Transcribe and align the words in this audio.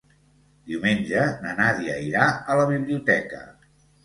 Diumenge 0.71 1.25
na 1.43 1.51
Nàdia 1.59 1.99
irà 2.07 2.25
a 2.55 2.57
la 2.63 2.65
biblioteca. 2.73 3.45